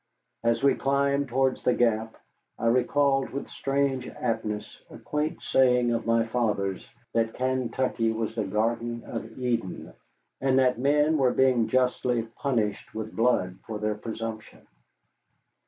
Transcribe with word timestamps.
As 0.43 0.63
we 0.63 0.73
climbed 0.73 1.27
towards 1.27 1.61
the 1.61 1.75
Gap, 1.75 2.15
I 2.57 2.65
recalled 2.65 3.29
with 3.29 3.47
strange 3.47 4.07
aptness 4.07 4.81
a 4.89 4.97
quaint 4.97 5.43
saying 5.43 5.91
of 5.91 6.07
my 6.07 6.25
father's 6.25 6.89
that 7.13 7.35
Kaintuckee 7.35 8.11
was 8.11 8.33
the 8.33 8.43
Garden 8.45 9.03
of 9.03 9.37
Eden, 9.37 9.93
and 10.41 10.57
that 10.57 10.79
men 10.79 11.19
were 11.19 11.33
being 11.33 11.67
justly 11.67 12.23
punished 12.23 12.95
with 12.95 13.15
blood 13.15 13.59
for 13.67 13.77
their 13.77 13.93
presumption. 13.93 14.65